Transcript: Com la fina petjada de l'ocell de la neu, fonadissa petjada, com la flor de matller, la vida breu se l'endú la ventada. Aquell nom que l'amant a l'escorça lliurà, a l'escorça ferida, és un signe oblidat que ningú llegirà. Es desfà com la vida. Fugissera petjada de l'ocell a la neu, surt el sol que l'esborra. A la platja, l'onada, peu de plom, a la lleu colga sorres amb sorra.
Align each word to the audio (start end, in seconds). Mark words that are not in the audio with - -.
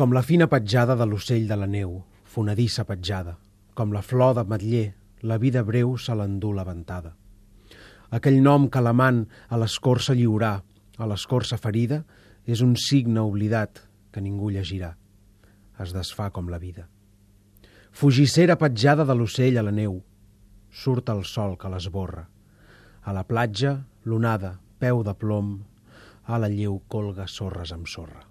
Com 0.00 0.14
la 0.16 0.22
fina 0.24 0.46
petjada 0.48 0.94
de 0.96 1.04
l'ocell 1.04 1.42
de 1.44 1.56
la 1.60 1.66
neu, 1.68 1.90
fonadissa 2.24 2.86
petjada, 2.88 3.34
com 3.76 3.90
la 3.92 4.00
flor 4.00 4.30
de 4.38 4.46
matller, 4.48 4.94
la 5.28 5.36
vida 5.36 5.60
breu 5.60 5.90
se 6.00 6.14
l'endú 6.16 6.54
la 6.56 6.64
ventada. 6.64 7.10
Aquell 8.08 8.38
nom 8.40 8.70
que 8.72 8.80
l'amant 8.80 9.18
a 9.52 9.58
l'escorça 9.60 10.16
lliurà, 10.16 10.54
a 10.96 11.08
l'escorça 11.10 11.58
ferida, 11.60 11.98
és 12.48 12.62
un 12.64 12.72
signe 12.80 13.20
oblidat 13.20 13.82
que 14.08 14.24
ningú 14.24 14.48
llegirà. 14.48 14.94
Es 15.84 15.92
desfà 15.92 16.30
com 16.32 16.48
la 16.48 16.62
vida. 16.64 16.86
Fugissera 17.92 18.56
petjada 18.56 19.04
de 19.04 19.18
l'ocell 19.20 19.60
a 19.60 19.68
la 19.68 19.76
neu, 19.82 20.00
surt 20.72 21.12
el 21.12 21.26
sol 21.28 21.58
que 21.60 21.68
l'esborra. 21.68 22.24
A 23.04 23.12
la 23.12 23.28
platja, 23.28 23.76
l'onada, 24.08 24.56
peu 24.80 25.04
de 25.04 25.12
plom, 25.12 25.58
a 26.24 26.40
la 26.40 26.48
lleu 26.48 26.80
colga 26.88 27.28
sorres 27.28 27.76
amb 27.76 27.84
sorra. 27.84 28.29